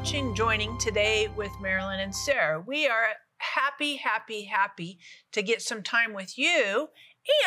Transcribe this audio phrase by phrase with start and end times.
[0.00, 2.64] watching, joining today with Marilyn and Sarah.
[2.66, 4.98] We are happy, happy, happy
[5.32, 6.88] to get some time with you.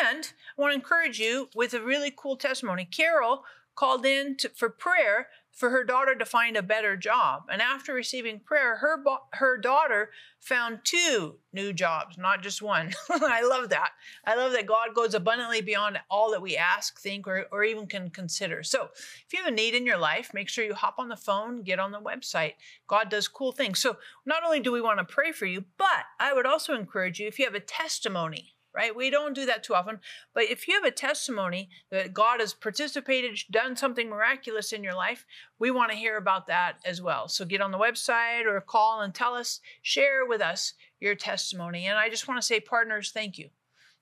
[0.04, 0.24] And
[0.56, 2.84] I want to encourage you with a really cool testimony.
[2.84, 3.42] Carol
[3.74, 7.44] called in to, for prayer for her daughter to find a better job.
[7.50, 9.02] And after receiving prayer, her
[9.34, 12.92] her daughter found two new jobs, not just one.
[13.10, 13.90] I love that.
[14.26, 17.86] I love that God goes abundantly beyond all that we ask, think, or, or even
[17.86, 18.62] can consider.
[18.62, 21.16] So if you have a need in your life, make sure you hop on the
[21.16, 22.54] phone, get on the website.
[22.88, 23.78] God does cool things.
[23.78, 27.20] So not only do we want to pray for you, but I would also encourage
[27.20, 28.94] you if you have a testimony right?
[28.94, 30.00] We don't do that too often.
[30.34, 34.94] But if you have a testimony that God has participated, done something miraculous in your
[34.94, 35.24] life,
[35.58, 37.28] we want to hear about that as well.
[37.28, 41.86] So get on the website or call and tell us, share with us your testimony.
[41.86, 43.50] And I just want to say, partners, thank you.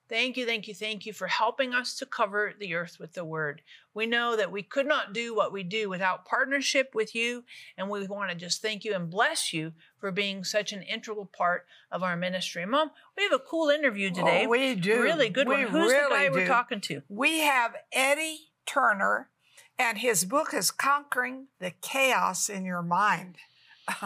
[0.08, 3.24] Thank you, thank you, thank you for helping us to cover the earth with the
[3.24, 3.62] word.
[3.94, 7.44] We know that we could not do what we do without partnership with you,
[7.76, 11.26] and we want to just thank you and bless you for being such an integral
[11.26, 12.64] part of our ministry.
[12.64, 14.46] Mom, we have a cool interview today.
[14.46, 15.02] Oh, we do.
[15.02, 15.66] Really good we one.
[15.66, 16.32] Who's really the guy do.
[16.32, 17.02] we're talking to?
[17.08, 19.28] We have Eddie Turner,
[19.78, 23.36] and his book is Conquering the Chaos in Your Mind.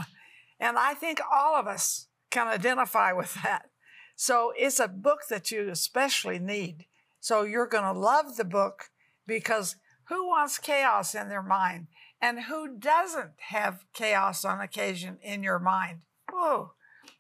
[0.61, 3.71] and I think all of us can identify with that.
[4.17, 6.87] So it's a book that you especially need.
[7.21, 8.91] So you're going to love the book
[9.27, 11.89] because who wants chaos in their mind?
[12.21, 16.01] And who doesn't have chaos on occasion in your mind?
[16.33, 16.73] Whoa.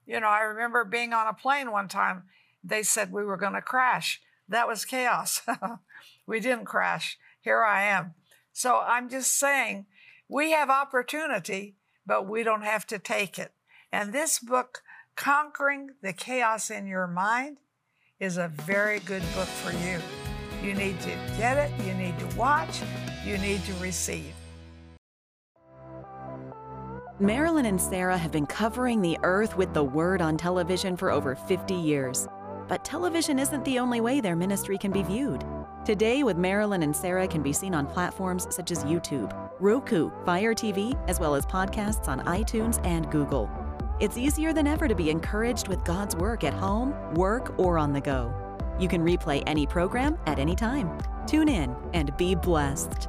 [0.06, 2.24] You know, I remember being on a plane one time.
[2.62, 4.20] They said we were going to crash.
[4.48, 5.42] That was chaos.
[6.26, 7.18] we didn't crash.
[7.40, 8.14] Here I am.
[8.52, 9.86] So I'm just saying
[10.28, 13.52] we have opportunity, but we don't have to take it.
[13.92, 14.82] And this book
[15.16, 17.58] Conquering the Chaos in Your Mind
[18.20, 19.98] is a very good book for you.
[20.66, 22.80] You need to get it, you need to watch,
[23.24, 24.34] you need to receive.
[27.20, 31.36] Marilyn and Sarah have been covering the earth with the Word on television for over
[31.36, 32.26] 50 years.
[32.66, 35.44] But television isn't the only way their ministry can be viewed.
[35.84, 40.52] Today with Marilyn and Sarah can be seen on platforms such as YouTube, Roku, Fire
[40.52, 43.48] TV, as well as podcasts on iTunes and Google.
[44.00, 47.92] It's easier than ever to be encouraged with God's work at home, work, or on
[47.92, 48.45] the go.
[48.78, 50.98] You can replay any program at any time.
[51.26, 53.08] Tune in and be blessed.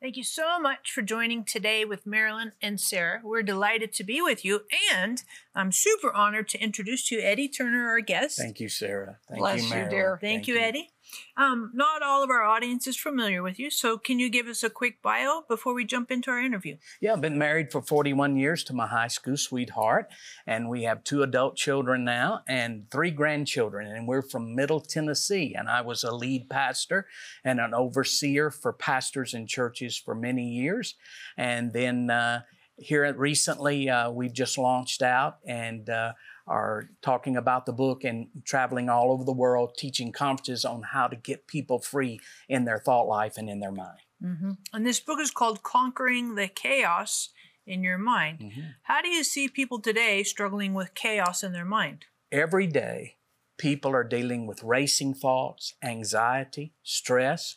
[0.00, 3.20] Thank you so much for joining today with Marilyn and Sarah.
[3.22, 4.62] We're delighted to be with you,
[4.94, 5.22] and
[5.54, 8.38] I'm super honored to introduce to you Eddie Turner, our guest.
[8.38, 9.18] Thank you, Sarah.
[9.28, 10.18] Thank Bless you, you, dear.
[10.18, 10.88] Thank, you, Eddie.
[11.36, 14.62] Um, not all of our audience is familiar with you, so can you give us
[14.62, 16.76] a quick bio before we jump into our interview?
[17.00, 20.08] Yeah, I've been married for 41 years to my high school sweetheart,
[20.46, 25.54] and we have two adult children now and three grandchildren, and we're from Middle Tennessee.
[25.56, 27.06] And I was a lead pastor
[27.44, 30.94] and an overseer for pastors and churches for many years.
[31.36, 32.42] And then uh,
[32.76, 36.12] here recently, uh, we've just launched out and uh,
[36.50, 41.06] are talking about the book and traveling all over the world, teaching conferences on how
[41.06, 42.18] to get people free
[42.48, 44.00] in their thought life and in their mind.
[44.22, 44.52] Mm-hmm.
[44.72, 47.30] And this book is called Conquering the Chaos
[47.66, 48.40] in Your Mind.
[48.40, 48.60] Mm-hmm.
[48.82, 52.06] How do you see people today struggling with chaos in their mind?
[52.32, 53.16] Every day,
[53.56, 57.56] people are dealing with racing thoughts, anxiety, stress.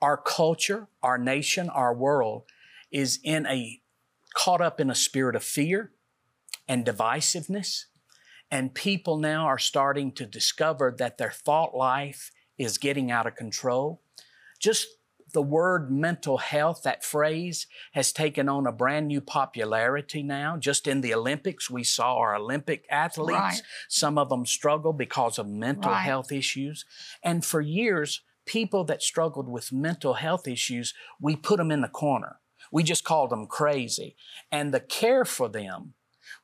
[0.00, 2.44] Our culture, our nation, our world
[2.90, 3.80] is in a
[4.34, 5.92] caught up in a spirit of fear
[6.66, 7.84] and divisiveness.
[8.52, 13.34] And people now are starting to discover that their thought life is getting out of
[13.34, 14.02] control.
[14.60, 14.86] Just
[15.32, 20.58] the word mental health, that phrase, has taken on a brand new popularity now.
[20.58, 23.40] Just in the Olympics, we saw our Olympic athletes.
[23.40, 23.62] Right.
[23.88, 26.02] Some of them struggle because of mental Right.
[26.04, 26.84] health issues.
[27.22, 31.88] And for years, people that struggled with mental health issues, we put them in the
[31.88, 32.40] corner.
[32.70, 34.14] We just called them crazy.
[34.50, 35.94] And the care for them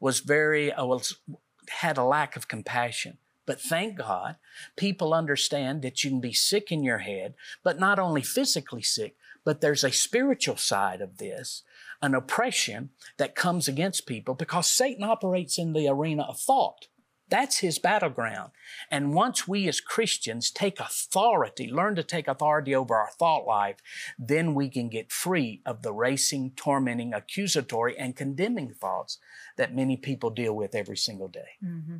[0.00, 1.18] was very, uh, was,
[1.68, 3.18] had a lack of compassion.
[3.46, 4.36] But thank God,
[4.76, 9.16] people understand that you can be sick in your head, but not only physically sick,
[9.42, 11.62] but there's a spiritual side of this,
[12.02, 16.88] an oppression that comes against people because Satan operates in the arena of thought.
[17.30, 18.52] That's his battleground.
[18.90, 23.76] And once we as Christians take authority, learn to take authority over our thought life,
[24.18, 29.18] then we can get free of the racing, tormenting, accusatory, and condemning thoughts
[29.56, 31.58] that many people deal with every single day.
[31.64, 31.96] Mm-hmm.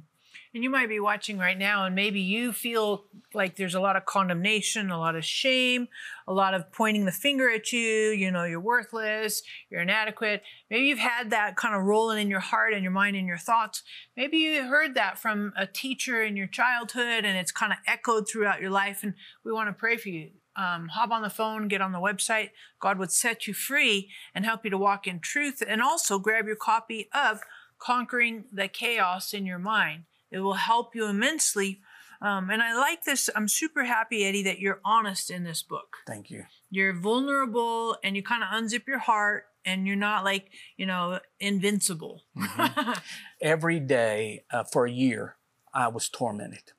[0.54, 3.04] And you might be watching right now, and maybe you feel
[3.34, 5.88] like there's a lot of condemnation, a lot of shame,
[6.26, 8.10] a lot of pointing the finger at you.
[8.10, 10.42] You know, you're worthless, you're inadequate.
[10.70, 13.38] Maybe you've had that kind of rolling in your heart and your mind and your
[13.38, 13.82] thoughts.
[14.16, 18.26] Maybe you heard that from a teacher in your childhood, and it's kind of echoed
[18.28, 19.02] throughout your life.
[19.02, 19.14] And
[19.44, 20.30] we want to pray for you.
[20.56, 22.50] Um, hop on the phone, get on the website.
[22.80, 25.62] God would set you free and help you to walk in truth.
[25.66, 27.42] And also grab your copy of
[27.78, 30.04] Conquering the Chaos in Your Mind.
[30.30, 31.80] It will help you immensely.
[32.20, 33.30] Um, and I like this.
[33.34, 35.98] I'm super happy, Eddie, that you're honest in this book.
[36.06, 36.44] Thank you.
[36.70, 41.20] You're vulnerable and you kind of unzip your heart and you're not like, you know,
[41.38, 42.24] invincible.
[42.36, 42.92] Mm-hmm.
[43.40, 45.36] Every day uh, for a year,
[45.72, 46.72] I was tormented.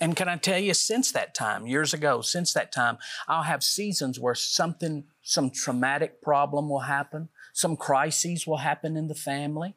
[0.00, 3.62] And can I tell you, since that time, years ago, since that time, I'll have
[3.62, 9.76] seasons where something, some traumatic problem will happen, some crises will happen in the family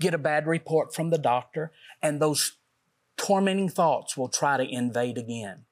[0.00, 1.70] get a bad report from the doctor,
[2.02, 2.56] and those
[3.16, 5.66] tormenting thoughts will try to invade again.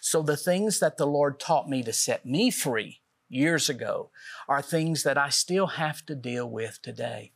[0.00, 4.10] So the things that the Lord taught me to set me free years ago
[4.48, 7.32] are things that I still have to deal with today.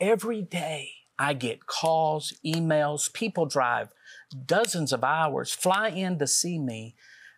[0.00, 3.88] Every day I get calls, emails, people drive
[4.46, 6.94] dozens of hours, fly in to see me,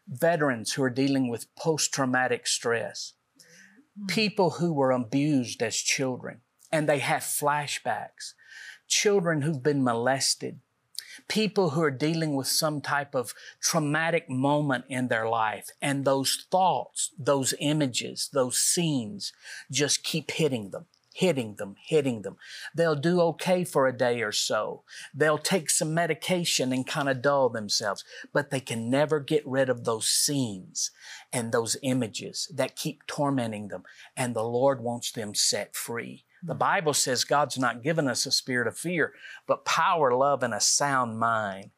[0.06, 3.14] veterans who are dealing with post-traumatic stress,
[3.99, 4.08] mm.
[4.08, 6.41] people who were abused as children,
[6.74, 8.34] and they have flashbacks.
[8.88, 10.58] Children who've been molested,
[11.28, 16.48] people who are dealing with some type of traumatic moment in their life, and those
[16.50, 19.32] thoughts, those images, those scenes
[19.70, 20.86] just keep hitting them
[21.16, 22.36] hitting them, hitting them.
[22.74, 24.82] They'll do okay for a day or so.
[25.14, 29.68] They'll take some medication and kind of dull themselves, but they can never get rid
[29.68, 30.90] of those scenes
[31.32, 33.84] and those images that keep tormenting them.
[34.16, 36.24] And the Lord wants them set free.
[36.46, 39.14] The Bible says God's not given us a spirit of fear,
[39.46, 41.70] but power, love, and a sound mind.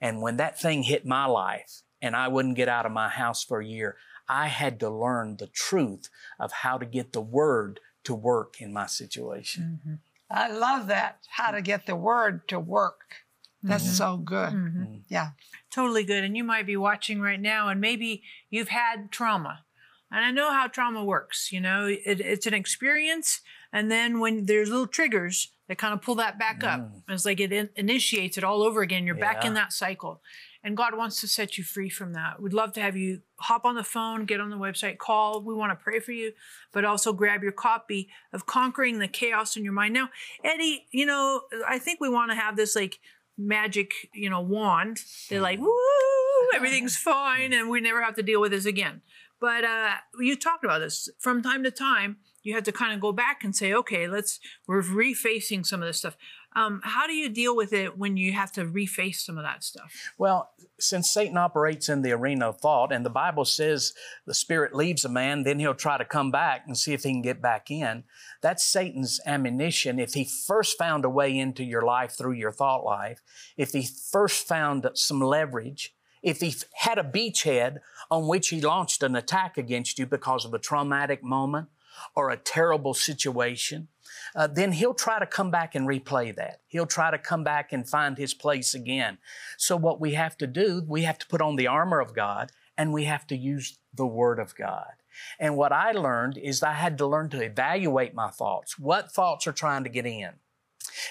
[0.00, 3.44] And when that thing hit my life and I wouldn't get out of my house
[3.44, 3.96] for a year,
[4.28, 6.08] I had to learn the truth
[6.38, 9.80] of how to get the word to work in my situation.
[9.80, 9.94] Mm-hmm.
[10.30, 11.20] I love that.
[11.28, 13.16] How to get the word to work.
[13.62, 13.92] That's mm-hmm.
[13.92, 14.52] so good.
[14.52, 14.82] Mm-hmm.
[14.82, 14.94] mm-hmm.
[15.08, 15.30] Yeah.
[15.70, 16.24] Totally good.
[16.24, 19.64] And you might be watching right now and maybe you've had trauma.
[20.10, 21.52] And I know how trauma works.
[21.52, 23.40] You know, it, it's an experience
[23.72, 26.68] and then when there's little triggers that kind of pull that back mm.
[26.68, 29.06] up, it's like it in- initiates it all over again.
[29.06, 29.32] You're yeah.
[29.32, 30.22] back in that cycle.
[30.62, 32.42] And God wants to set you free from that.
[32.42, 35.40] We'd love to have you hop on the phone, get on the website, call.
[35.40, 36.32] We want to pray for you,
[36.72, 39.94] but also grab your copy of Conquering the Chaos in Your Mind.
[39.94, 40.08] Now,
[40.42, 42.98] Eddie, you know, I think we want to have this like
[43.38, 45.02] magic, you know, wand.
[45.28, 45.70] They're like, woo,
[46.54, 49.02] everything's fine, and we never have to deal with this again.
[49.40, 53.00] But uh, you talked about this from time to time you have to kind of
[53.00, 54.38] go back and say, okay, let's
[54.68, 56.16] we're refacing some of this stuff.
[56.54, 59.62] Um, how do you deal with it when you have to reface some of that
[59.64, 59.92] stuff?
[60.16, 63.92] Well, since Satan operates in the arena of thought, and the Bible says
[64.26, 67.10] the spirit leaves a man, then he'll try to come back and see if he
[67.10, 68.04] can get back in.
[68.40, 69.98] That's Satan's ammunition.
[69.98, 73.20] If he first found a way into your life through your thought life,
[73.56, 79.02] if he first found some leverage, if he had a beachhead on which he launched
[79.02, 81.68] an attack against you because of a traumatic moment,
[82.14, 83.88] or a terrible situation,
[84.34, 86.60] uh, then he'll try to come back and replay that.
[86.66, 89.18] He'll try to come back and find his place again.
[89.56, 92.52] So what we have to do, we have to put on the armor of God
[92.76, 94.92] and we have to use the Word of God.
[95.38, 98.78] And what I learned is I had to learn to evaluate my thoughts.
[98.78, 100.32] What thoughts are trying to get in?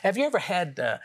[0.04, 0.98] Have you ever had uh,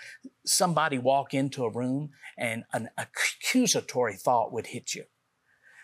[0.45, 5.05] somebody walk into a room and an accusatory thought would hit you?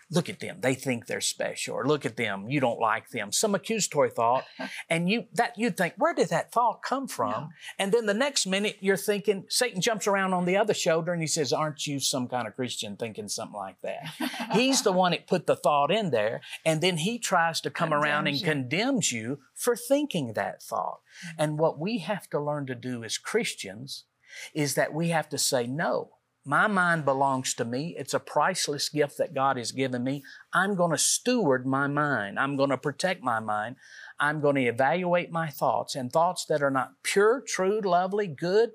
[0.09, 0.57] Look at them.
[0.61, 2.49] They think they're special or look at them.
[2.49, 3.31] You don't like them.
[3.31, 4.45] Some accusatory thought.
[4.89, 7.49] And you that you'd think where did that thought come from?
[7.77, 11.21] And then the next minute you're thinking satan jumps around on the other shoulder and
[11.21, 13.99] he says aren't you some kind of christian thinking something like that?
[14.53, 17.93] He's the one that put the thought in there and then he tries to come
[17.93, 18.45] around and you.
[18.45, 20.99] condemns you for thinking that thought.
[21.25, 21.41] Mm-hmm.
[21.43, 24.05] and what we have to learn to do as christians
[24.53, 26.16] is that we have to say no
[26.47, 27.93] my mind belongs to me.
[27.97, 30.23] It's a priceless gift that God has given me.
[30.53, 32.39] I'm going to steward my mind.
[32.39, 33.75] I'm going to protect my mind.
[34.17, 38.71] I'm going to evaluate my thoughts and thoughts that are not pure, true, lovely, good.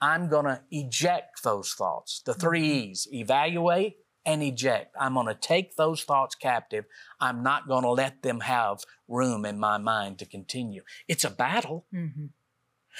[0.00, 2.22] I'm going to eject those thoughts.
[2.24, 2.90] The three mm-hmm.
[2.90, 4.94] E's evaluate and eject.
[4.98, 6.86] I'm going to take those thoughts captive.
[7.20, 10.82] I'm not going to let them have room in my mind to continue.
[11.08, 11.84] It's a battle.
[11.94, 12.26] Mm-hmm.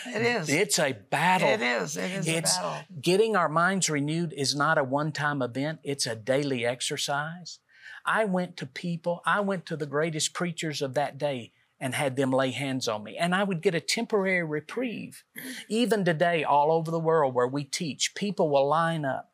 [0.07, 0.49] It is.
[0.49, 1.49] It's a battle.
[1.49, 1.97] It is.
[1.97, 2.85] It is It's a battle.
[3.01, 5.81] getting our minds renewed is not a one-time event.
[5.85, 7.59] It's a daily exercise.
[8.05, 12.17] I went to people, I went to the greatest preachers of that day and had
[12.17, 13.17] them lay hands on me.
[13.17, 15.25] And I would get a temporary reprieve.
[15.69, 19.32] Even today, all over the world where we teach, people will line up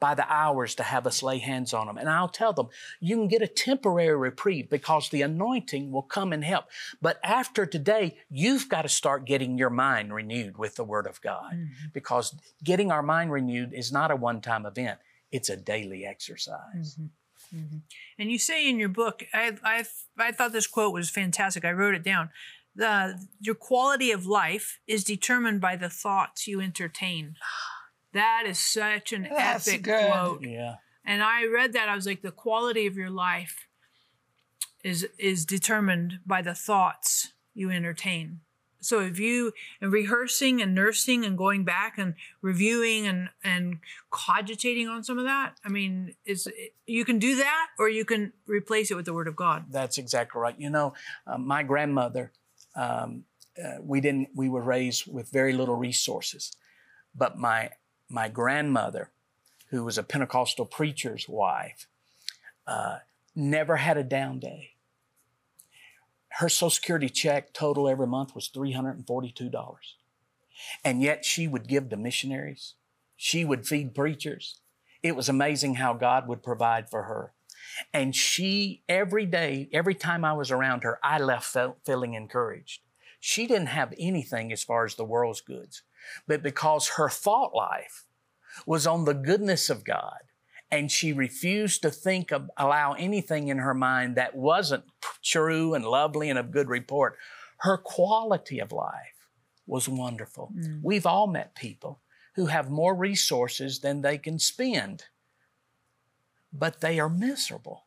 [0.00, 1.98] by the hours to have us lay hands on them.
[1.98, 2.68] And I'll tell them,
[3.00, 6.66] you can get a temporary reprieve because the anointing will come and help.
[7.02, 11.20] But after today, you've got to start getting your mind renewed with the Word of
[11.20, 11.88] God Mm-hmm.
[11.92, 14.98] because getting our mind renewed is not a one time event,
[15.32, 16.98] it's a daily exercise.
[17.54, 17.78] Mm-hmm.
[18.18, 19.84] And you say in your book, I, I,
[20.18, 21.64] I thought this quote was fantastic.
[21.64, 22.30] I wrote it down.
[22.76, 27.34] The, your quality of life is determined by the thoughts you entertain.
[28.12, 30.10] That is such an That's epic good.
[30.10, 30.42] quote.
[30.42, 30.76] Yeah.
[31.04, 31.88] And I read that.
[31.88, 33.66] I was like, the quality of your life
[34.84, 38.40] is is determined by the thoughts you entertain.
[38.80, 43.78] So if you and rehearsing and nursing and going back and reviewing and and
[44.10, 46.48] cogitating on some of that, I mean, is
[46.86, 49.64] you can do that or you can replace it with the Word of God.
[49.70, 50.54] That's exactly right.
[50.58, 50.94] You know,
[51.26, 52.32] uh, my grandmother,
[52.76, 53.24] um,
[53.62, 56.54] uh, we didn't, we were raised with very little resources,
[57.14, 57.70] but my
[58.08, 59.10] my grandmother,
[59.70, 61.86] who was a Pentecostal preacher's wife,
[62.66, 62.98] uh,
[63.34, 64.70] never had a down day.
[66.30, 69.04] Her Social Security check total every month was three hundred
[70.84, 72.74] and yet she would give to missionaries.
[73.16, 74.60] She would feed preachers.
[75.02, 77.32] It was amazing how God would provide for her.
[77.92, 82.82] And she, every day, every time I was around her, I left feeling encouraged.
[83.20, 85.82] She didn't have anything as far as the world's goods,
[86.26, 88.04] but because her thought life
[88.66, 90.18] was on the goodness of God,
[90.70, 94.84] and she refused to think of, allow anything in her mind that wasn't
[95.22, 97.16] true and lovely and of good report.
[97.58, 99.28] Her quality of life
[99.66, 100.52] was wonderful.
[100.54, 100.80] Mm.
[100.82, 102.00] We've all met people
[102.34, 105.04] who have more resources than they can spend
[106.52, 107.86] but they are miserable.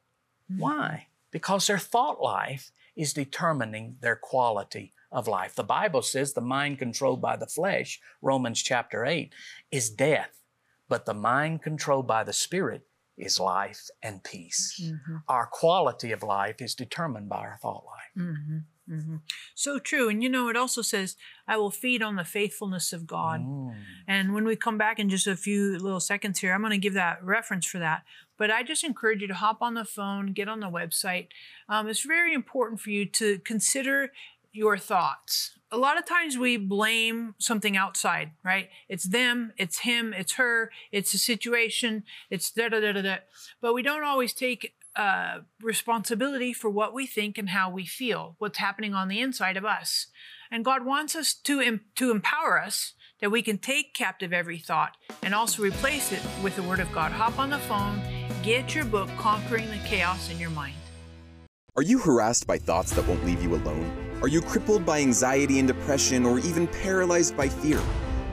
[0.51, 0.59] Mm.
[0.59, 1.07] Why?
[1.31, 5.55] Because their thought life is determining their quality of life.
[5.55, 9.33] The Bible says the mind controlled by the flesh, Romans chapter 8,
[9.71, 10.41] is death,
[10.87, 12.87] but the mind controlled by the Spirit
[13.17, 14.79] is life and peace.
[15.27, 18.11] Our quality of life is determined by our thought life.
[19.55, 20.09] So true.
[20.09, 21.15] And you know, it also says,
[21.47, 23.41] I will feed on the faithfulness of God.
[23.41, 23.75] Mm.
[24.07, 26.77] And when we come back in just a few little seconds here, I'm going to
[26.77, 28.03] give that reference for that.
[28.37, 31.27] But I just encourage you to hop on the phone, get on the website.
[31.69, 34.11] Um, it's very important for you to consider
[34.51, 35.51] your thoughts.
[35.71, 38.69] A lot of times we blame something outside, right?
[38.89, 43.15] It's them, it's him, it's her, it's a situation, it's da da da da da.
[43.61, 48.35] But we don't always take uh, responsibility for what we think and how we feel,
[48.39, 50.07] what's happening on the inside of us.
[50.51, 54.57] And God wants us to, em- to empower us that we can take captive every
[54.57, 57.13] thought and also replace it with the Word of God.
[57.13, 58.01] Hop on the phone,
[58.43, 60.75] get your book, Conquering the Chaos in Your Mind.
[61.77, 64.10] Are you harassed by thoughts that won't leave you alone?
[64.21, 67.81] Are you crippled by anxiety and depression or even paralyzed by fear?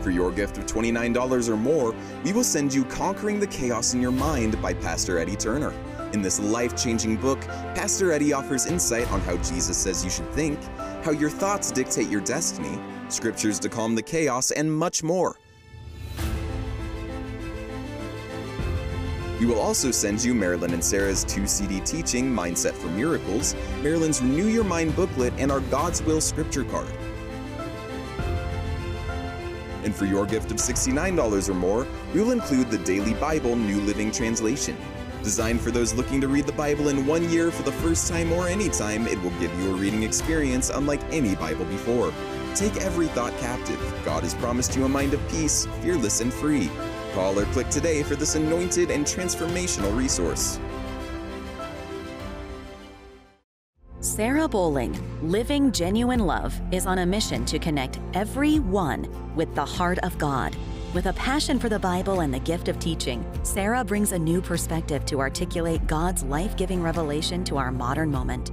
[0.03, 4.03] For your gift of $29 or more, we will send you Conquering the Chaos in
[4.03, 5.73] Your Mind by Pastor Eddie Turner.
[6.13, 7.41] In this life changing book,
[7.75, 10.63] Pastor Eddie offers insight on how Jesus says you should think,
[11.05, 12.79] how your thoughts dictate your destiny,
[13.09, 15.37] scriptures to calm the chaos, and much more.
[19.39, 24.21] We will also send you Marilyn and Sarah's two CD teaching, Mindset for Miracles, Marilyn's
[24.21, 26.89] Renew Your Mind booklet, and our God's Will scripture card.
[29.85, 33.81] And for your gift of $69 or more, we will include the Daily Bible New
[33.83, 34.77] Living Translation.
[35.23, 38.33] Designed for those looking to read the Bible in one year for the first time
[38.33, 42.13] or anytime, it will give you a reading experience unlike any Bible before.
[42.55, 43.81] Take every thought captive.
[44.05, 46.71] God has promised you a mind of peace, fearless and free.
[47.15, 50.61] Call or click today for this anointed and transformational resource.
[54.01, 59.99] Sarah Bowling, Living Genuine Love, is on a mission to connect everyone with the heart
[60.01, 60.57] of God.
[60.95, 64.41] With a passion for the Bible and the gift of teaching, Sarah brings a new
[64.41, 68.53] perspective to articulate God's life giving revelation to our modern moment.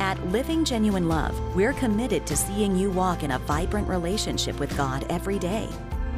[0.00, 4.76] At Living Genuine Love, we're committed to seeing you walk in a vibrant relationship with
[4.76, 5.68] God every day.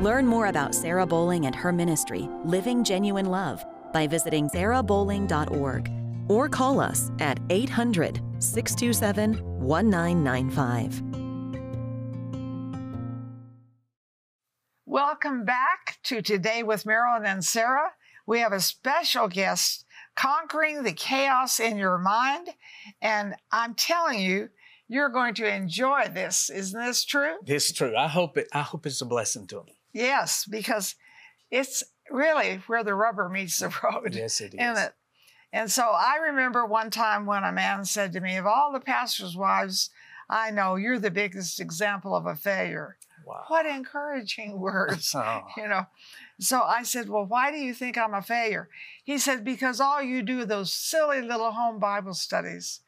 [0.00, 5.90] Learn more about Sarah Bowling and her ministry, Living Genuine Love, by visiting sarahbowling.org
[6.28, 11.02] or call us at 800 627 1995.
[14.86, 17.92] Welcome back to Today with Marilyn and Sarah.
[18.26, 19.85] We have a special guest
[20.16, 22.48] conquering the chaos in your mind.
[23.00, 24.48] And I'm telling you,
[24.88, 26.50] you're going to enjoy this.
[26.50, 27.36] Isn't this true?
[27.44, 27.96] This is true.
[27.96, 28.48] I hope it.
[28.52, 29.66] I hope it's a blessing to them.
[29.92, 30.94] Yes, because
[31.50, 34.14] it's really where the rubber meets the road.
[34.14, 34.78] Yes, it is.
[34.78, 34.92] It?
[35.52, 38.80] And so I remember one time when a man said to me, Of all the
[38.80, 39.90] pastors' wives
[40.28, 42.96] I know, you're the biggest example of a failure.
[43.24, 43.44] Wow.
[43.48, 45.42] What encouraging words, Oh.
[45.56, 45.86] you know.
[46.38, 48.68] So I said, Well, why do you think I'm a failure?
[49.04, 52.80] He said, Because all you do are those silly little home Bible studies.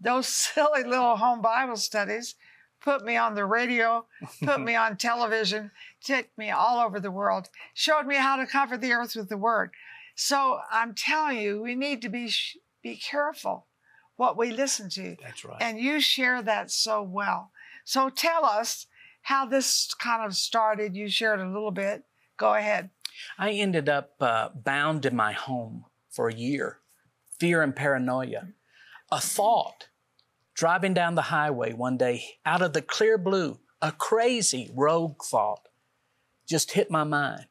[0.00, 2.34] Those silly little home Bible studies
[2.80, 4.06] put me on the radio,
[4.42, 5.70] put me on television,
[6.02, 9.36] took me all over the world, showed me how to cover the earth with the
[9.36, 9.70] word.
[10.14, 13.66] So I'm telling you, we need to be sh- be careful
[14.16, 15.16] what we listen to.
[15.22, 15.60] That's right.
[15.60, 17.52] And you share that so well.
[17.84, 18.86] So tell us
[19.22, 20.96] how this kind of started.
[20.96, 22.04] You shared a little bit.
[22.38, 22.90] Go ahead.
[23.36, 26.78] I ended up uh, bound in my home for a year,
[27.38, 28.48] fear and paranoia.
[29.10, 29.88] A thought
[30.54, 35.68] driving down the highway one day out of the clear blue, a crazy rogue thought
[36.46, 37.46] just hit my mind.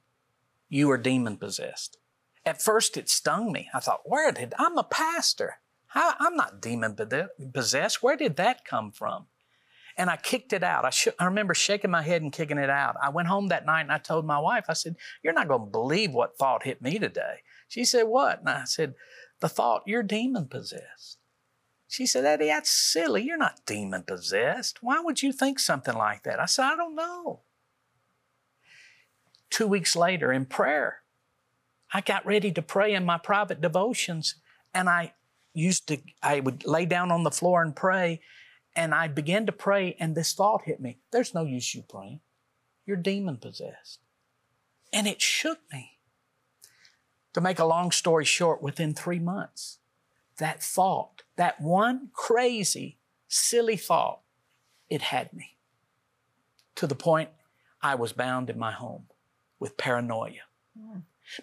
[0.69, 1.97] You are demon possessed.
[2.45, 3.69] At first, it stung me.
[3.73, 5.59] I thought, where did I'm a pastor?
[5.93, 6.97] I'm not demon
[7.53, 8.03] possessed.
[8.03, 9.27] Where did that come from?
[9.97, 10.85] And I kicked it out.
[10.85, 12.95] I, sh- I remember shaking my head and kicking it out.
[13.01, 15.61] I went home that night and I told my wife, I said, You're not going
[15.61, 17.41] to believe what thought hit me today.
[17.67, 18.39] She said, What?
[18.39, 18.93] And I said,
[19.39, 21.17] The thought, you're demon possessed.
[21.87, 23.23] She said, Eddie, that's silly.
[23.23, 24.83] You're not demon possessed.
[24.83, 26.39] Why would you think something like that?
[26.39, 27.41] I said, I don't know.
[29.49, 31.01] Two weeks later, in prayer,
[31.93, 34.35] I got ready to pray in my private devotions,
[34.73, 35.13] and I
[35.53, 38.19] used to, I would lay down on the floor and pray,
[38.77, 42.21] and I began to pray, and this thought hit me there's no use you praying.
[42.85, 43.99] You're demon possessed.
[44.93, 45.97] And it shook me.
[47.33, 49.79] To make a long story short, within three months,
[50.37, 54.21] that thought, that one crazy, silly thought,
[54.89, 55.57] it had me.
[56.75, 57.29] To the point
[57.81, 59.05] I was bound in my home
[59.59, 60.45] with paranoia.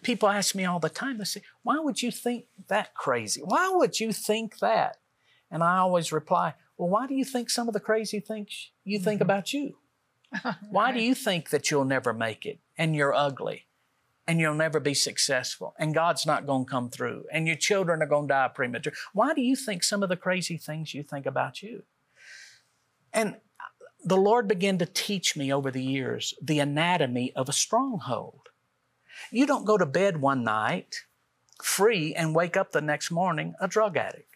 [0.03, 3.43] People ask me all the time, they say, Why would you think that crazy?
[3.45, 4.99] Why would you think that?
[5.51, 8.99] And I always reply, Well, why do you think some of the crazy things you
[8.99, 9.31] think mm-hmm.
[9.31, 9.77] about you?
[10.71, 13.67] Why do you think that you'll never make it and you're ugly
[14.27, 18.03] and you'll never be successful and God's not going to come through and your children
[18.03, 18.93] are going to die premature?
[19.13, 21.85] Why do you think some of the crazy things you think about you?
[23.13, 23.37] And
[24.05, 28.49] the Lord began to teach me over the years the anatomy of a stronghold.
[29.31, 30.97] You don't go to bed one night
[31.63, 34.34] free and wake up the next morning a drug addict.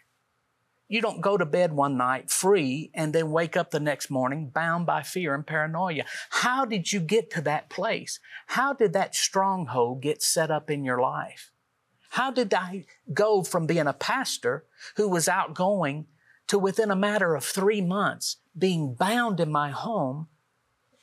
[0.89, 4.49] You don't go to bed one night free and then wake up the next morning
[4.49, 6.05] bound by fear and paranoia.
[6.31, 8.21] How did you get to that place?
[8.47, 11.51] How did that stronghold get set up in your life?
[12.11, 14.65] How did I go from being a pastor
[14.97, 16.07] who was outgoing
[16.47, 20.29] to within a matter of three months being bound in my home,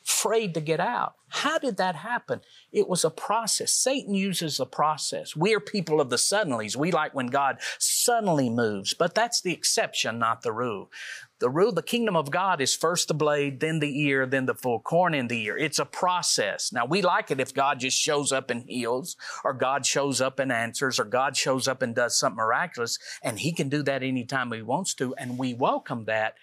[0.08, 1.16] afraid to get out?
[1.30, 2.42] How did that happen?
[2.72, 3.74] It was a process.
[3.74, 5.36] Satan uses a process.
[5.36, 6.76] We are people of the suddenlies.
[6.76, 10.92] We like when God suddenly moves, but that's the exception, not the rule.
[11.40, 14.56] The rule, the kingdom of God is first the blade, then the ear, then the
[14.56, 15.58] full corn in the ear.
[15.58, 16.72] It's a process.
[16.72, 20.40] Now, we like it if God just shows up and heals, or God shows up
[20.40, 24.04] and answers, or God shows up and does something miraculous, and He can do that
[24.04, 26.36] anytime He wants to, and we welcome that.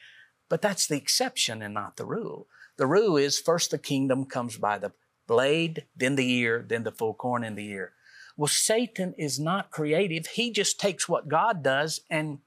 [0.50, 2.46] But that's the exception and not the rule.
[2.76, 4.92] The rule is first the kingdom comes by the
[5.26, 7.92] blade, then the ear, then the full corn in the ear.
[8.36, 10.26] Well, Satan is not creative.
[10.26, 12.38] He just takes what God does and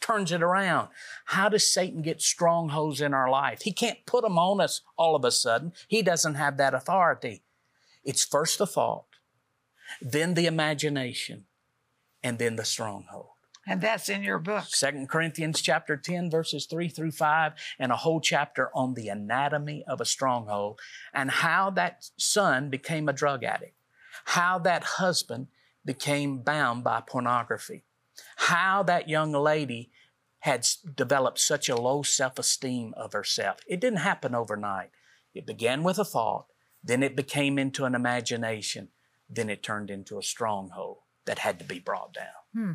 [0.00, 0.88] turns it around.
[1.26, 3.62] How does Satan get strongholds in our life?
[3.62, 5.72] He can't put them on us all of a sudden.
[5.88, 7.42] He doesn't have that authority.
[8.04, 9.06] It's first the thought,
[10.00, 11.44] then the imagination,
[12.22, 13.31] and then the stronghold.
[13.66, 14.64] And that's in your book.
[14.68, 19.84] Second Corinthians chapter 10, verses 3 through 5, and a whole chapter on the anatomy
[19.86, 20.80] of a stronghold
[21.14, 23.76] and how that son became a drug addict,
[24.26, 25.46] how that husband
[25.84, 27.84] became bound by pornography,
[28.36, 29.90] how that young lady
[30.40, 33.60] had developed such a low self esteem of herself.
[33.68, 34.90] It didn't happen overnight.
[35.34, 36.46] It began with a thought,
[36.82, 38.88] then it became into an imagination,
[39.30, 42.26] then it turned into a stronghold that had to be brought down.
[42.52, 42.72] Hmm.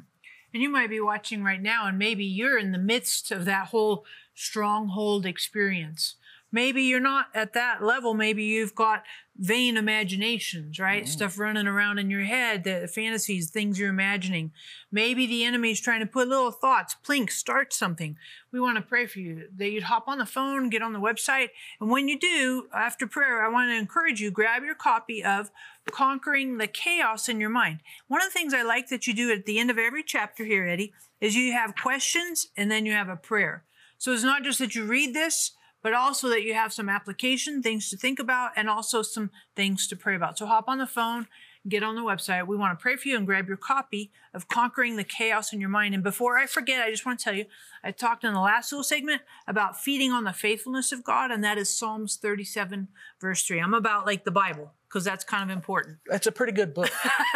[0.58, 3.68] And you might be watching right now, and maybe you're in the midst of that
[3.68, 6.16] whole stronghold experience.
[6.52, 8.14] Maybe you're not at that level.
[8.14, 9.04] Maybe you've got
[9.38, 11.04] vain imaginations, right?
[11.04, 11.08] Mm.
[11.08, 14.52] Stuff running around in your head, the fantasies, things you're imagining.
[14.92, 18.18] Maybe the enemy's trying to put little thoughts, plink, start something.
[18.52, 21.00] We want to pray for you that you'd hop on the phone, get on the
[21.00, 21.50] website.
[21.80, 25.52] And when you do, after prayer, I want to encourage you, grab your copy of
[25.92, 27.80] Conquering the Chaos in Your Mind.
[28.08, 30.44] One of the things I like that you do at the end of every chapter
[30.44, 33.64] here, Eddie, is you have questions and then you have a prayer.
[33.98, 37.62] So it's not just that you read this, but also that you have some application,
[37.62, 40.38] things to think about, and also some things to pray about.
[40.38, 41.28] So hop on the phone,
[41.70, 42.48] get on the website.
[42.48, 45.60] We want to pray for you and grab your copy of Conquering the Chaos in
[45.60, 45.94] Your Mind.
[45.94, 47.46] And before I forget, I just want to tell you,
[47.84, 51.44] I talked in the last little segment about feeding on the faithfulness of God, and
[51.44, 52.88] that is Psalms 37,
[53.20, 53.60] verse 3.
[53.60, 55.98] I'm about like the Bible because that's kind of important.
[56.08, 56.90] That's a pretty good book.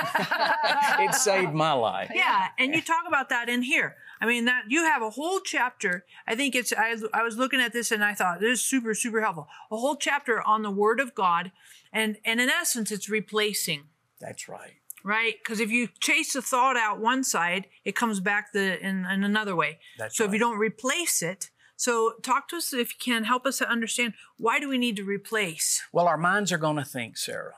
[0.99, 2.11] it saved my life.
[2.13, 3.97] Yeah, and you talk about that in here.
[4.21, 6.05] I mean, that you have a whole chapter.
[6.27, 6.71] I think it's.
[6.71, 9.47] I, I was looking at this and I thought this is super super helpful.
[9.71, 11.51] A whole chapter on the Word of God,
[11.91, 13.83] and and in essence, it's replacing.
[14.21, 14.73] That's right.
[15.03, 19.05] Right, because if you chase a thought out one side, it comes back the in,
[19.05, 19.79] in another way.
[19.97, 23.47] That's so if you don't replace it, so talk to us if you can help
[23.47, 25.81] us to understand why do we need to replace?
[25.91, 27.55] Well, our minds are going to think, Sarah.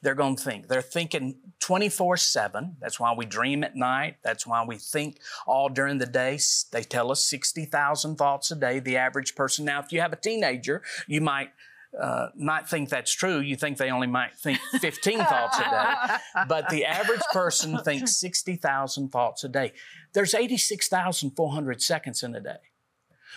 [0.00, 0.68] They're going to think.
[0.68, 2.76] They're thinking 24 7.
[2.78, 4.18] That's why we dream at night.
[4.22, 6.38] That's why we think all during the day.
[6.70, 9.64] They tell us 60,000 thoughts a day, the average person.
[9.64, 11.50] Now, if you have a teenager, you might
[12.00, 13.40] uh, not think that's true.
[13.40, 16.16] You think they only might think 15 thoughts a day.
[16.48, 19.72] But the average person thinks 60,000 thoughts a day.
[20.12, 22.56] There's 86,400 seconds in a day.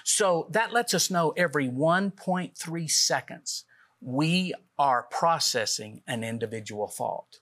[0.04, 3.66] So that lets us know every 1.3 seconds,
[4.02, 7.40] we are processing an individual thought.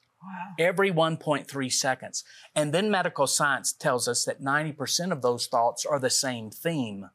[0.58, 2.23] Every 1.3 seconds.
[2.56, 7.10] And then medical science tells us that 90% of those thoughts are the same theme.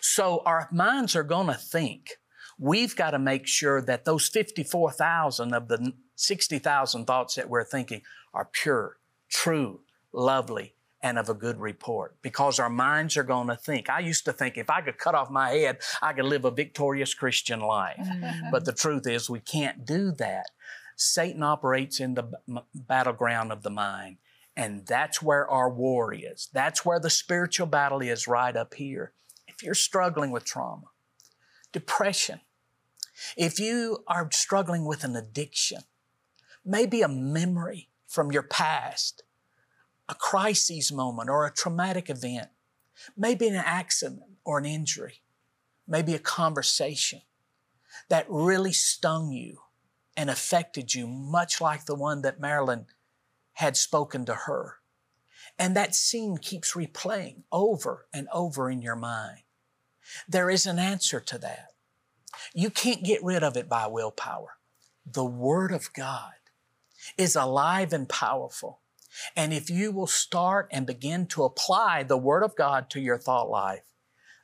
[0.00, 2.18] So our minds are going to think.
[2.62, 8.02] We've got to make sure that those 54,000 of the 60,000 thoughts that we're thinking
[8.32, 8.98] are pure,
[9.28, 9.80] true,
[10.12, 13.90] lovely, and of a good report because our minds are going to think.
[13.90, 16.52] I used to think if I could cut off my head, I could live a
[16.52, 17.98] victorious Christian life.
[17.98, 18.52] Mm-hmm.
[18.52, 20.46] But the truth is, we can't do that.
[20.94, 24.18] Satan operates in the b- battleground of the mind.
[24.56, 26.48] And that's where our war is.
[26.52, 29.14] That's where the spiritual battle is right up here.
[29.48, 30.86] If you're struggling with trauma,
[31.72, 32.38] depression,
[33.36, 35.82] if you are struggling with an addiction,
[36.64, 39.22] maybe a memory from your past,
[40.08, 42.48] a crisis moment or a traumatic event,
[43.16, 45.22] maybe an accident or an injury,
[45.86, 47.22] maybe a conversation
[48.08, 49.58] that really stung you
[50.16, 52.86] and affected you, much like the one that Marilyn
[53.54, 54.76] had spoken to her.
[55.58, 59.42] And that scene keeps replaying over and over in your mind.
[60.28, 61.71] There is an answer to that.
[62.54, 64.56] You can't get rid of it by willpower.
[65.10, 66.32] The Word of God
[67.16, 68.80] is alive and powerful.
[69.36, 73.18] And if you will start and begin to apply the Word of God to your
[73.18, 73.82] thought life,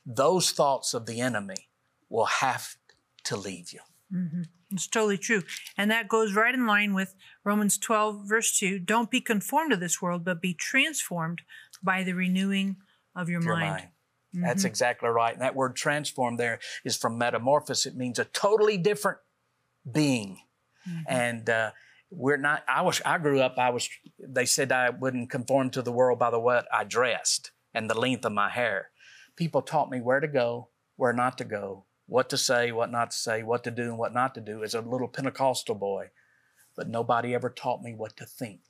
[0.05, 1.69] those thoughts of the enemy
[2.09, 2.77] will have
[3.25, 3.81] to leave you.
[4.13, 4.43] Mm-hmm.
[4.71, 5.43] It's totally true.
[5.77, 8.79] And that goes right in line with Romans 12, verse 2.
[8.79, 11.43] Don't be conformed to this world, but be transformed
[11.83, 12.77] by the renewing
[13.17, 13.71] of your, your mind.
[13.71, 13.89] mind.
[14.33, 15.33] That's exactly right.
[15.33, 17.87] And that word transform there is from metamorphosis.
[17.87, 19.19] It means a totally different
[19.91, 20.41] being.
[21.07, 21.71] And uh,
[22.11, 23.89] we're not, I was, I grew up, I was,
[24.19, 27.99] they said I wouldn't conform to the world by the way I dressed and the
[27.99, 28.91] length of my hair.
[29.37, 33.11] People taught me where to go, where not to go, what to say, what not
[33.11, 36.09] to say, what to do and what not to do as a little Pentecostal boy.
[36.77, 38.61] But nobody ever taught me what to think.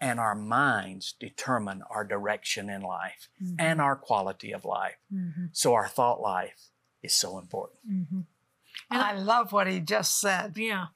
[0.00, 3.28] And our minds determine our direction in life
[3.58, 4.96] and our quality of life.
[5.52, 6.70] So our thought life
[7.02, 7.80] is so important.
[7.88, 8.26] and
[8.90, 10.52] I love what he just said.
[10.56, 10.86] Yeah.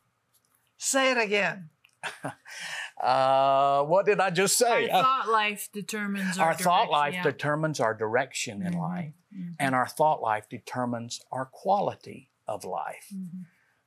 [0.76, 1.70] Say it again.
[3.00, 4.88] Uh, what did I just say?
[4.90, 7.22] Uh, thought life determines our, our thought life yeah.
[7.22, 9.14] determines our direction in life,
[9.58, 13.14] and our thought life determines our quality of life.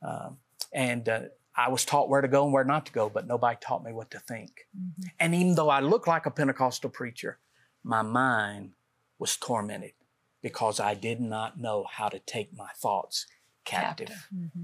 [0.02, 0.38] Um,
[0.73, 1.21] and uh,
[1.56, 3.94] I was taught where to go and where not to go, but nobody taught me
[3.94, 4.68] what to think.
[4.78, 5.04] Mm-hmm.
[5.20, 7.38] And even though I look like a Pentecostal preacher,
[7.84, 8.72] my mind
[9.20, 9.94] was tormented
[10.42, 13.28] because I did not know how to take my thoughts
[13.66, 14.08] captive.
[14.08, 14.30] Captive.
[14.36, 14.63] Mm-hmm.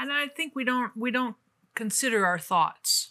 [0.00, 1.36] and I think we don't we don't
[1.74, 3.10] consider our thoughts,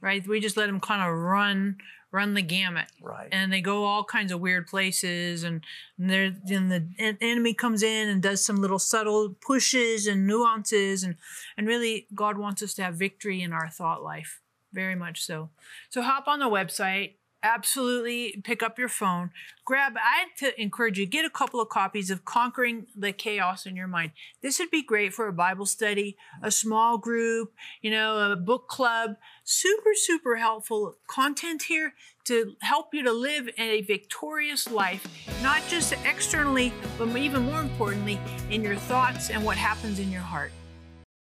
[0.00, 0.26] right?
[0.26, 1.78] We just let them kind of run
[2.12, 3.28] run the gamut, Right.
[3.32, 5.62] and they go all kinds of weird places, and,
[5.98, 11.02] and there then the enemy comes in and does some little subtle pushes and nuances,
[11.02, 11.16] and
[11.56, 14.40] and really God wants us to have victory in our thought life,
[14.72, 15.50] very much so.
[15.90, 17.14] So hop on the website.
[17.42, 19.30] Absolutely pick up your phone.
[19.64, 23.76] Grab i to encourage you get a couple of copies of conquering the chaos in
[23.76, 24.12] your mind.
[24.42, 28.68] This would be great for a bible study a small group you know a book
[28.68, 29.16] club.
[29.44, 31.94] Super super helpful content here
[32.24, 35.06] to help you to live a victorious life
[35.42, 38.18] not just externally but even more importantly
[38.50, 40.52] in your thoughts and what happens in your heart.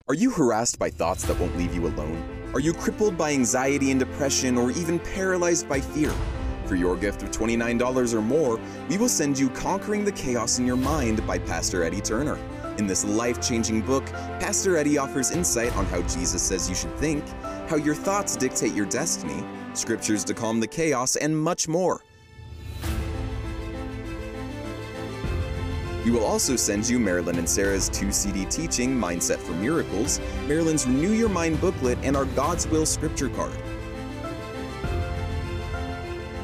[0.07, 2.40] Are you harassed by thoughts that won't leave you alone?
[2.53, 6.11] Are you crippled by anxiety and depression or even paralyzed by fear?
[6.65, 8.59] For your gift of $29 or more,
[8.89, 12.37] we will send you Conquering the Chaos in Your Mind by Pastor Eddie Turner.
[12.77, 14.05] In this life changing book,
[14.41, 17.23] Pastor Eddie offers insight on how Jesus says you should think,
[17.69, 22.03] how your thoughts dictate your destiny, scriptures to calm the chaos, and much more.
[26.03, 30.87] We will also send you Marilyn and Sarah's two CD teaching, Mindset for Miracles, Marilyn's
[30.87, 33.55] Renew Your Mind booklet, and our God's Will scripture card.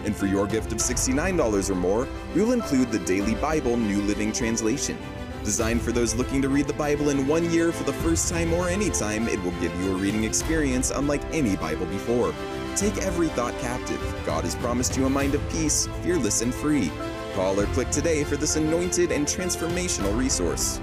[0.05, 4.01] And for your gift of $69 or more, we will include the Daily Bible New
[4.03, 4.97] Living Translation.
[5.43, 8.53] Designed for those looking to read the Bible in one year for the first time
[8.53, 12.33] or anytime, it will give you a reading experience unlike any Bible before.
[12.75, 13.99] Take every thought captive.
[14.25, 16.91] God has promised you a mind of peace, fearless and free.
[17.37, 20.81] Call or click today for this anointed and transformational resource.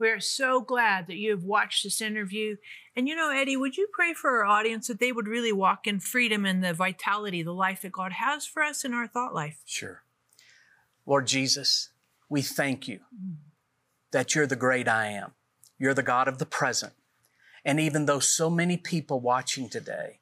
[0.00, 2.56] We are so glad that you have watched this interview.
[2.96, 5.86] And you know, Eddie, would you pray for our audience that they would really walk
[5.86, 9.32] in freedom and the vitality, the life that God has for us in our thought
[9.32, 9.62] life?
[9.64, 10.02] Sure.
[11.06, 11.90] Lord Jesus,
[12.28, 12.98] we thank you
[14.10, 15.34] that you're the great I am.
[15.78, 16.94] You're the God of the present.
[17.64, 20.18] And even though so many people watching today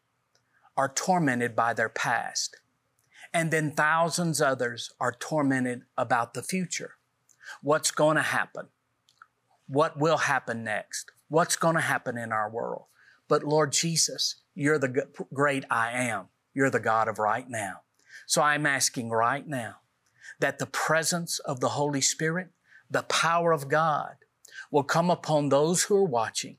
[0.80, 2.56] are tormented by their past,
[3.34, 6.92] and then thousands others are tormented about the future,
[7.62, 8.68] what's going to happen?
[9.66, 11.10] What will happen next?
[11.28, 12.84] What's going to happen in our world?
[13.28, 16.28] But Lord Jesus, you're the great I am.
[16.54, 17.82] You're the God of right now.
[18.26, 19.80] So I'm asking right now
[20.38, 22.48] that the presence of the Holy Spirit,
[22.90, 24.14] the power of God,
[24.70, 26.56] will come upon those who are watching.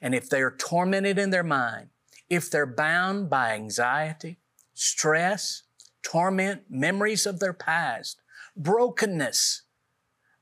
[0.00, 1.88] And if they're tormented in their mind,
[2.28, 4.38] if they're bound by anxiety,
[4.72, 5.62] stress,
[6.02, 8.20] torment, memories of their past,
[8.56, 9.62] brokenness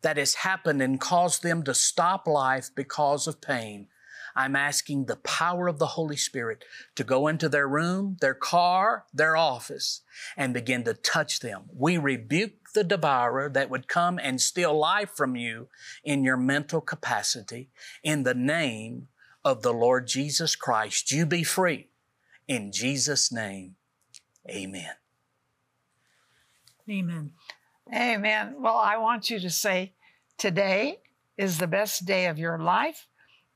[0.03, 3.88] that has happened and caused them to stop life because of pain,
[4.35, 6.64] I'm asking the power of the Holy Spirit
[6.97, 10.03] to go into their room, their car, their office,
[10.37, 11.64] and begin to touch them.
[11.73, 15.68] We rebuke the devourer that would come and steal life from you
[16.03, 17.71] in your mental capacity.
[18.03, 19.09] In the name
[19.45, 21.89] of the Lord Jesus Christ, you be free.
[22.49, 23.77] In Jesus' name,
[24.49, 24.93] amen.
[26.89, 27.33] Amen.
[27.95, 28.57] Amen.
[28.59, 29.93] Well, I want you to say,
[30.39, 30.99] today
[31.37, 33.07] is the best day of your life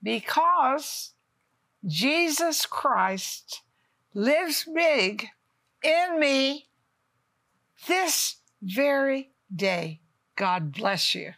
[0.03, 1.13] because
[1.85, 3.63] Jesus Christ
[4.15, 5.29] lives big
[5.83, 6.67] in me
[7.87, 10.01] this very day.
[10.37, 11.33] God bless you.